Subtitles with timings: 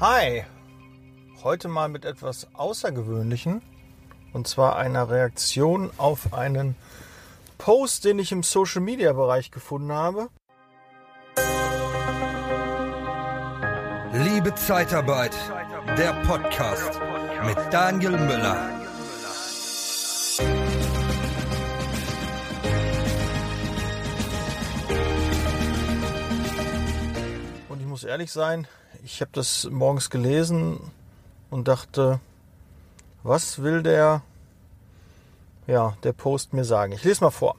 [0.00, 0.42] Hi,
[1.44, 3.62] heute mal mit etwas Außergewöhnlichen
[4.32, 6.74] und zwar einer Reaktion auf einen
[7.56, 10.28] Post, den ich im Social Media Bereich gefunden habe.
[14.36, 15.34] Liebe Zeitarbeit,
[15.96, 17.00] der Podcast
[17.46, 18.70] mit Daniel Müller.
[27.70, 28.68] Und ich muss ehrlich sein,
[29.02, 30.80] ich habe das morgens gelesen
[31.48, 32.20] und dachte,
[33.22, 34.20] was will der,
[35.66, 36.92] ja, der Post mir sagen?
[36.92, 37.56] Ich lese mal vor.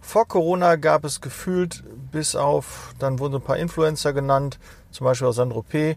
[0.00, 4.58] Vor Corona gab es gefühlt bis auf, dann wurden ein paar Influencer genannt,
[4.94, 5.96] zum Beispiel aus Saint-Tropez,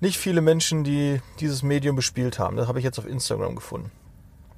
[0.00, 2.56] nicht viele Menschen, die dieses Medium bespielt haben.
[2.56, 3.90] Das habe ich jetzt auf Instagram gefunden.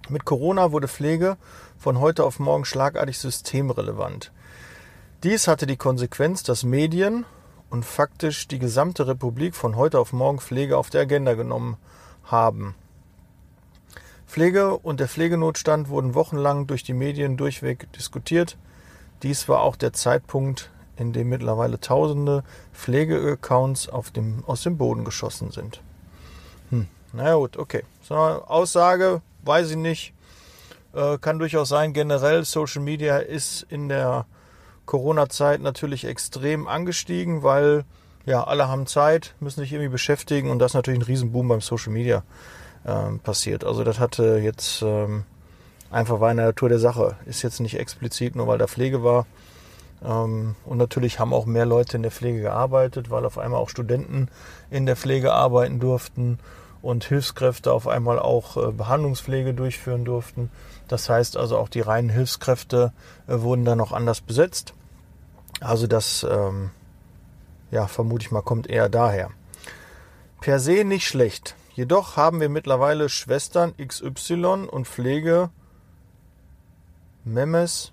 [0.08, 1.36] Mit Corona wurde Pflege
[1.78, 4.32] von heute auf morgen schlagartig systemrelevant.
[5.22, 7.24] Dies hatte die Konsequenz, dass Medien
[7.70, 11.76] und faktisch die gesamte Republik von heute auf morgen Pflege auf der Agenda genommen
[12.24, 12.74] haben.
[14.26, 18.58] Pflege und der Pflegenotstand wurden wochenlang durch die Medien durchweg diskutiert.
[19.22, 25.50] Dies war auch der Zeitpunkt, in dem mittlerweile tausende Pflegeaccounts dem, aus dem Boden geschossen
[25.50, 25.80] sind.
[26.70, 26.86] Hm.
[27.12, 27.82] Na gut, okay.
[28.02, 30.14] So eine Aussage, weiß ich nicht.
[30.94, 31.92] Äh, kann durchaus sein.
[31.92, 34.26] Generell, Social Media ist in der
[34.86, 37.84] Corona-Zeit natürlich extrem angestiegen, weil
[38.24, 41.60] ja, alle haben Zeit, müssen sich irgendwie beschäftigen und das ist natürlich ein Riesenboom beim
[41.60, 42.24] Social Media
[42.84, 43.64] ähm, passiert.
[43.64, 45.24] Also das hatte jetzt ähm,
[45.90, 47.16] einfach war in der Natur der Sache.
[47.26, 49.26] Ist jetzt nicht explizit nur, weil da Pflege war.
[50.04, 53.68] Ähm, und natürlich haben auch mehr Leute in der Pflege gearbeitet, weil auf einmal auch
[53.68, 54.28] Studenten
[54.70, 56.38] in der Pflege arbeiten durften
[56.82, 60.50] und Hilfskräfte auf einmal auch äh, Behandlungspflege durchführen durften.
[60.88, 62.92] Das heißt also auch die reinen Hilfskräfte
[63.26, 64.74] äh, wurden dann noch anders besetzt.
[65.60, 66.70] Also das, ähm,
[67.70, 69.30] ja, vermute ich mal, kommt eher daher.
[70.40, 71.56] Per se nicht schlecht.
[71.74, 75.50] Jedoch haben wir mittlerweile Schwestern XY und Pflege
[77.24, 77.92] Memes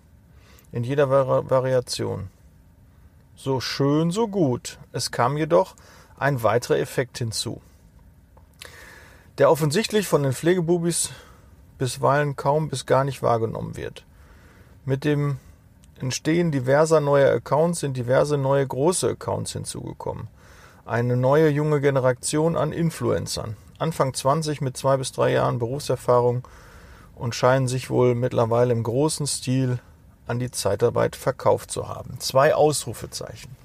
[0.73, 2.27] in jeder Vari Variation.
[3.35, 4.79] So schön, so gut.
[4.91, 5.75] Es kam jedoch
[6.17, 7.61] ein weiterer Effekt hinzu,
[9.37, 11.11] der offensichtlich von den Pflegebubis
[11.77, 14.05] bisweilen kaum bis gar nicht wahrgenommen wird.
[14.85, 15.37] Mit dem
[15.99, 20.27] Entstehen diverser neuer Accounts sind diverse neue große Accounts hinzugekommen.
[20.85, 23.55] Eine neue junge Generation an Influencern.
[23.79, 26.47] Anfang 20 mit zwei bis drei Jahren Berufserfahrung
[27.15, 29.79] und scheinen sich wohl mittlerweile im großen Stil
[30.27, 32.19] an die Zeitarbeit verkauft zu haben.
[32.19, 33.55] Zwei Ausrufezeichen.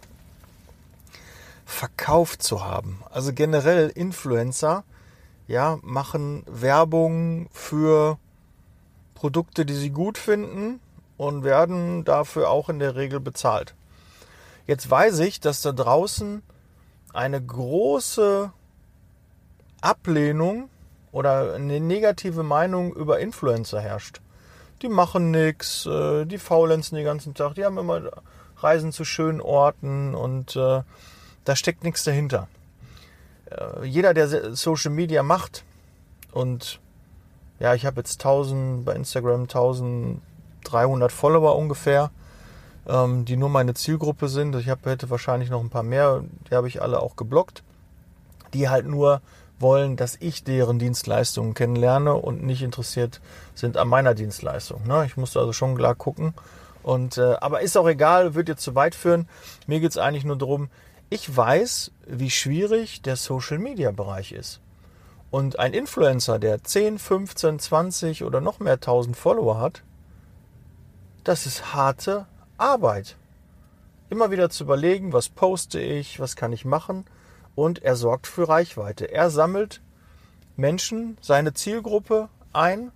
[1.64, 3.02] Verkauft zu haben.
[3.10, 4.84] Also generell Influencer,
[5.46, 8.18] ja, machen Werbung für
[9.14, 10.80] Produkte, die sie gut finden
[11.16, 13.74] und werden dafür auch in der Regel bezahlt.
[14.66, 16.42] Jetzt weiß ich, dass da draußen
[17.12, 18.52] eine große
[19.80, 20.68] Ablehnung
[21.10, 24.20] oder eine negative Meinung über Influencer herrscht.
[24.82, 28.10] Die machen nichts, äh, die faulenzen den ganzen Tag, die haben immer
[28.58, 30.82] Reisen zu schönen Orten und äh,
[31.44, 32.48] da steckt nichts dahinter.
[33.50, 35.64] Äh, jeder, der Social Media macht
[36.32, 36.80] und
[37.58, 42.10] ja, ich habe jetzt 1000 bei Instagram 1300 Follower ungefähr,
[42.86, 44.54] ähm, die nur meine Zielgruppe sind.
[44.56, 47.64] Ich hab, hätte wahrscheinlich noch ein paar mehr, die habe ich alle auch geblockt,
[48.54, 49.22] die halt nur
[49.60, 53.20] wollen, dass ich deren Dienstleistungen kennenlerne und nicht interessiert
[53.54, 54.86] sind an meiner Dienstleistung.
[54.86, 55.04] Ne?
[55.06, 56.34] Ich musste also schon klar gucken.
[56.82, 59.28] Und, äh, aber ist auch egal, wird jetzt zu weit führen.
[59.66, 60.70] Mir geht es eigentlich nur darum,
[61.10, 64.60] ich weiß, wie schwierig der Social-Media-Bereich ist.
[65.30, 69.82] Und ein Influencer, der 10, 15, 20 oder noch mehr 1000 Follower hat,
[71.24, 72.26] das ist harte
[72.56, 73.16] Arbeit.
[74.08, 77.04] Immer wieder zu überlegen, was poste ich, was kann ich machen
[77.58, 79.06] und er sorgt für Reichweite.
[79.06, 79.80] Er sammelt
[80.56, 82.92] Menschen, seine Zielgruppe ein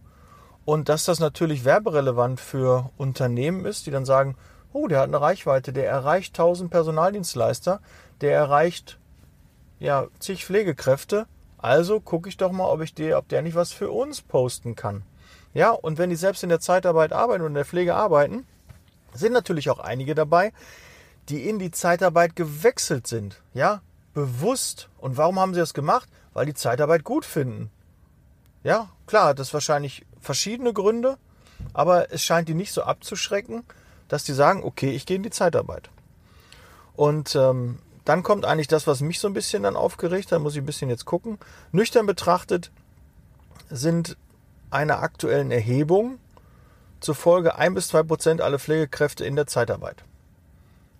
[0.65, 4.37] und dass das natürlich werberelevant für Unternehmen ist, die dann sagen,
[4.73, 7.81] oh, der hat eine Reichweite, der erreicht 1000 Personaldienstleister,
[8.21, 9.01] der erreicht
[9.81, 11.27] ja zig Pflegekräfte,
[11.59, 14.77] also gucke ich doch mal, ob ich der, ob der nicht was für uns posten
[14.77, 15.03] kann.
[15.55, 18.47] Ja, und wenn die selbst in der Zeitarbeit arbeiten und in der Pflege arbeiten,
[19.13, 20.53] sind natürlich auch einige dabei,
[21.29, 23.43] die in die Zeitarbeit gewechselt sind.
[23.55, 23.83] Ja,
[24.15, 24.89] bewusst.
[24.99, 26.09] Und warum haben sie das gemacht?
[26.33, 27.71] Weil die Zeitarbeit gut finden.
[28.65, 31.19] Ja, klar, das wahrscheinlich verschiedene Gründe,
[31.73, 33.65] aber es scheint die nicht so abzuschrecken,
[34.09, 35.91] dass die sagen, okay, ich gehe in die Zeitarbeit.
[36.95, 40.55] Und ähm, dann kommt eigentlich das, was mich so ein bisschen dann aufgeregt hat, muss
[40.55, 41.39] ich ein bisschen jetzt gucken.
[41.73, 42.71] Nüchtern betrachtet
[43.71, 44.17] sind
[44.71, 46.19] einer aktuellen Erhebung
[47.01, 50.05] zufolge ein bis zwei Prozent alle Pflegekräfte in der Zeitarbeit.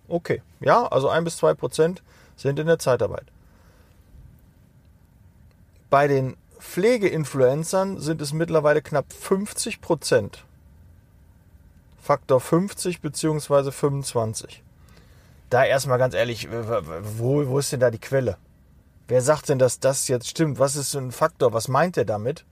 [0.07, 2.03] Okay, ja, also ein bis zwei Prozent
[2.35, 3.25] sind in der Zeitarbeit.
[5.89, 10.45] Bei den Pflegeinfluencern sind es mittlerweile knapp 50 Prozent.
[12.01, 14.63] Faktor 50 beziehungsweise 25.
[15.49, 18.37] Da erstmal ganz ehrlich, wo, wo ist denn da die Quelle?
[19.07, 20.57] Wer sagt denn, dass das jetzt stimmt?
[20.57, 21.53] Was ist ein Faktor?
[21.53, 22.45] Was meint er damit?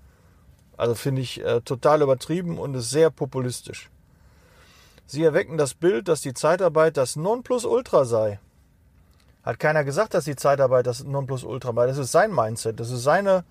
[0.77, 3.89] Also finde ich äh, total übertrieben und ist sehr populistisch.
[5.05, 8.39] Sie erwecken das Bild, dass die Zeitarbeit das Nonplusultra sei.
[9.43, 11.87] Hat keiner gesagt, dass die Zeitarbeit das Nonplusultra sei.
[11.87, 12.79] Das ist sein Mindset.
[12.79, 13.43] Das ist seine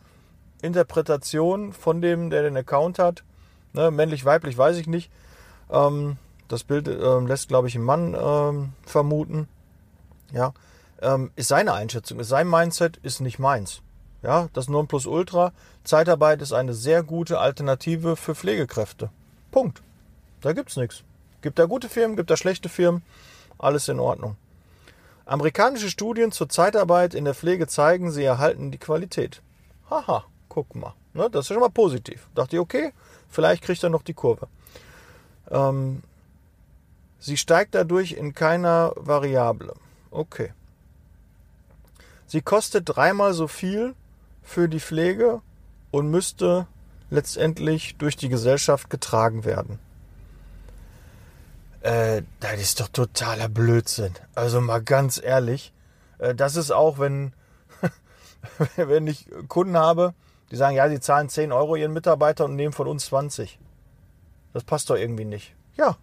[0.63, 3.25] Interpretation von dem, der den Account hat.
[3.73, 5.11] Ne, männlich, weiblich, weiß ich nicht.
[5.71, 6.17] Ähm,
[6.49, 9.49] das Bild äh, lässt, glaube ich, einen Mann ähm, vermuten.
[10.33, 10.53] Ja,
[11.01, 13.83] ähm, ist seine Einschätzung, ist sein Mindset, ist nicht meins.
[14.23, 15.53] Ja, das Nonplusultra.
[15.83, 19.11] Zeitarbeit ist eine sehr gute Alternative für Pflegekräfte.
[19.51, 19.83] Punkt.
[20.41, 21.03] Da gibt's nichts.
[21.43, 23.03] Gibt da gute Firmen, gibt da schlechte Firmen,
[23.59, 24.37] alles in Ordnung.
[25.31, 29.43] Amerikanische Studien zur Zeitarbeit in der Pflege zeigen, sie erhalten die Qualität.
[29.89, 30.95] Haha, guck mal.
[31.15, 32.27] Ne, das ist schon mal positiv.
[32.35, 32.93] Dachte ich, okay,
[33.29, 34.49] vielleicht kriegt er noch die Kurve.
[35.49, 36.03] Ähm,
[37.21, 39.75] sie steigt dadurch in keiner Variable.
[40.11, 40.53] Okay.
[42.27, 43.95] Sie kostet dreimal so viel
[44.43, 45.43] für die Pflege
[45.93, 46.67] und müsste
[47.09, 49.79] letztendlich durch die Gesellschaft getragen werden.
[51.81, 54.15] Äh, das ist doch totaler Blödsinn.
[54.35, 55.73] Also mal ganz ehrlich,
[56.19, 57.33] äh, das ist auch, wenn,
[58.77, 60.15] wenn ich Kunden habe,
[60.51, 63.59] die sagen, ja, sie zahlen 10 Euro ihren Mitarbeiter und nehmen von uns 20.
[64.53, 65.55] Das passt doch irgendwie nicht.
[65.77, 65.97] Ja.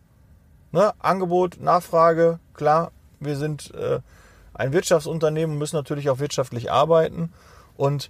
[0.72, 0.94] Ne?
[1.00, 4.00] Angebot, Nachfrage, klar, wir sind äh,
[4.54, 7.34] ein Wirtschaftsunternehmen und müssen natürlich auch wirtschaftlich arbeiten.
[7.76, 8.10] Und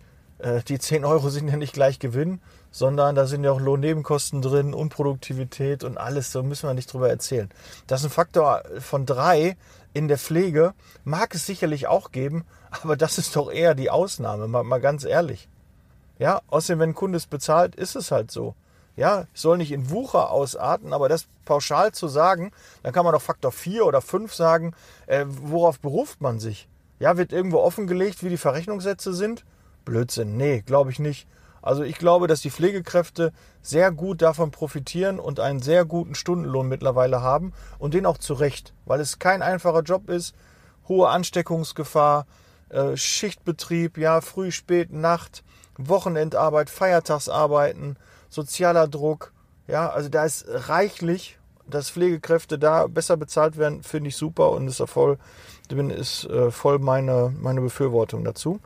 [0.67, 2.41] die 10 Euro sind ja nicht gleich Gewinn,
[2.71, 7.09] sondern da sind ja auch Lohnnebenkosten drin, Unproduktivität und alles, so müssen wir nicht drüber
[7.09, 7.49] erzählen.
[7.87, 9.57] Das ist ein Faktor von drei
[9.93, 10.73] in der Pflege,
[11.03, 15.05] mag es sicherlich auch geben, aber das ist doch eher die Ausnahme, mal, mal ganz
[15.05, 15.49] ehrlich.
[16.19, 18.55] Ja, außerdem, wenn ein Kunde es bezahlt, ist es halt so.
[18.95, 22.51] Ja, ich soll nicht in Wucher ausarten, aber das pauschal zu sagen,
[22.81, 24.73] dann kann man doch Faktor 4 oder 5 sagen,
[25.05, 26.67] äh, worauf beruft man sich?
[26.99, 29.45] Ja, wird irgendwo offengelegt, wie die Verrechnungssätze sind?
[29.87, 30.35] Blödsinn.
[30.35, 31.27] Nee, glaube ich nicht.
[31.61, 33.31] Also ich glaube, dass die Pflegekräfte
[33.61, 38.33] sehr gut davon profitieren und einen sehr guten Stundenlohn mittlerweile haben und den auch zu
[38.33, 40.35] Recht, weil es kein einfacher Job ist,
[40.89, 42.25] hohe Ansteckungsgefahr,
[42.69, 45.43] äh, Schichtbetrieb, ja, früh, spät, Nacht,
[45.77, 47.97] Wochenendarbeit, Feiertagsarbeiten,
[48.29, 49.31] sozialer Druck,
[49.67, 54.67] ja, also da ist reichlich, dass Pflegekräfte da besser bezahlt werden, finde ich super und
[54.67, 55.17] ist voll,
[55.69, 58.59] ist äh, voll meine, meine Befürwortung dazu.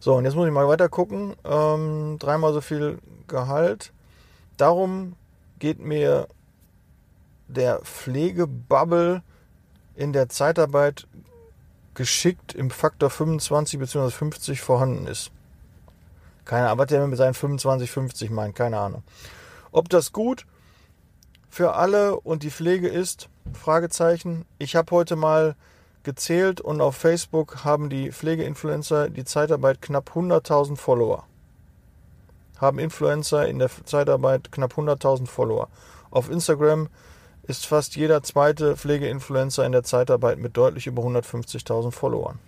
[0.00, 1.34] So, und jetzt muss ich mal weiter gucken.
[1.44, 3.92] Ähm, dreimal so viel Gehalt.
[4.56, 5.16] Darum
[5.58, 6.28] geht mir
[7.48, 9.22] der Pflegebubble
[9.96, 11.06] in der Zeitarbeit
[11.94, 14.10] geschickt im Faktor 25 bzw.
[14.10, 15.32] 50 vorhanden ist.
[16.44, 19.02] Keine Ahnung, was der mit seinen 25, 50 meint, keine Ahnung.
[19.72, 20.46] Ob das gut
[21.50, 24.44] für alle und die Pflege ist, Fragezeichen.
[24.58, 25.56] Ich habe heute mal
[26.08, 31.24] gezählt und auf Facebook haben die Pflegeinfluencer die Zeitarbeit knapp 100.000 Follower.
[32.56, 35.68] Haben Influencer in der Zeitarbeit knapp 100.000 Follower.
[36.10, 36.88] Auf Instagram
[37.42, 42.38] ist fast jeder zweite Pflegeinfluencer in der Zeitarbeit mit deutlich über 150.000 Followern.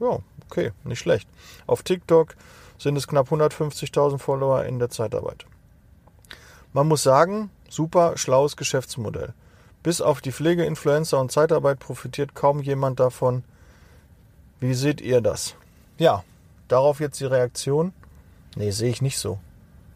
[0.00, 1.28] Ja, okay, nicht schlecht.
[1.66, 2.36] Auf TikTok
[2.78, 5.44] sind es knapp 150.000 Follower in der Zeitarbeit.
[6.72, 9.34] Man muss sagen, super schlaues Geschäftsmodell.
[9.82, 13.44] Bis auf die Pflegeinfluencer und Zeitarbeit profitiert kaum jemand davon.
[14.60, 15.54] Wie seht ihr das?
[15.98, 16.22] Ja,
[16.68, 17.92] darauf jetzt die Reaktion.
[18.56, 19.38] Nee, sehe ich nicht so.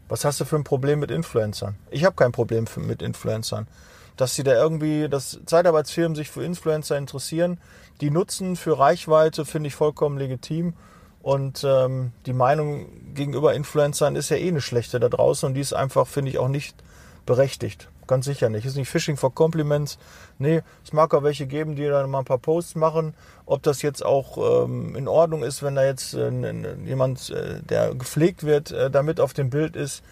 [0.07, 1.75] Was hast du für ein Problem mit Influencern?
[1.89, 3.67] Ich habe kein Problem mit Influencern.
[4.17, 7.59] Dass sie da irgendwie, dass Zeitarbeitsfirmen sich für Influencer interessieren,
[8.01, 10.73] die nutzen für Reichweite, finde ich vollkommen legitim.
[11.21, 15.61] Und ähm, die Meinung gegenüber Influencern ist ja eh eine schlechte da draußen und die
[15.61, 16.75] ist einfach, finde ich, auch nicht
[17.25, 17.89] berechtigt.
[18.07, 18.65] Ganz sicher nicht.
[18.65, 19.97] Ist nicht Phishing for Compliments.
[20.37, 23.15] Nee, es mag auch welche geben, die dann mal ein paar Posts machen.
[23.45, 26.29] Ob das jetzt auch ähm, in Ordnung ist, wenn da jetzt äh,
[26.83, 30.03] jemand, äh, der gepflegt wird, äh, damit auf dem Bild ist.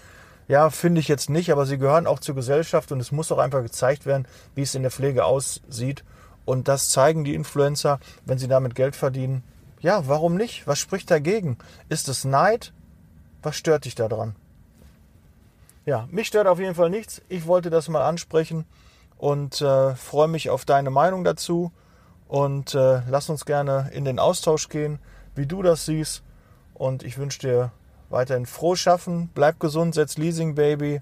[0.48, 3.38] Ja, finde ich jetzt nicht, aber sie gehören auch zur Gesellschaft und es muss auch
[3.38, 6.04] einfach gezeigt werden, wie es in der Pflege aussieht.
[6.46, 9.44] Und das zeigen die Influencer, wenn sie damit Geld verdienen.
[9.80, 10.68] Ja, warum nicht?
[10.68, 11.58] Was spricht dagegen?
[11.90, 12.74] Ist es Neid?
[13.42, 14.36] Was stört dich daran?
[15.86, 17.22] Ja, mich stört auf jeden Fall nichts.
[17.30, 18.66] Ich wollte das mal ansprechen
[19.18, 21.72] und äh, freue mich auf deine Meinung dazu.
[22.28, 24.98] und äh, lass uns gerne in den Austausch gehen,
[25.36, 26.24] wie du das siehst.
[26.74, 27.72] Und ich wünsche dir
[28.10, 31.02] weiterhin froh schaffen, bleib gesund, setz Leasing Baby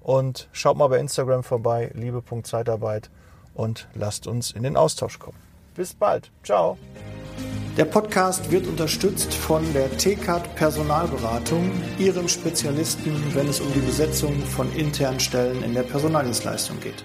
[0.00, 3.10] und schaut mal bei Instagram vorbei, liebe.zeitarbeit
[3.54, 5.38] und lasst uns in den Austausch kommen.
[5.76, 6.30] Bis bald.
[6.42, 6.76] Ciao.
[7.78, 14.38] Der Podcast wird unterstützt von der TCAT Personalberatung, ihrem Spezialisten, wenn es um die Besetzung
[14.42, 17.02] von internen Stellen in der Personaldienstleistung geht.